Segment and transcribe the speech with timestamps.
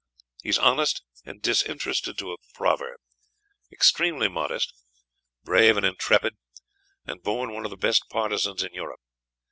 [0.41, 2.97] He is honest and disinterested to a proverb
[3.71, 4.73] extremely modest
[5.43, 6.37] brave and intrepid
[7.05, 9.01] and born one of the best partisans in Europe.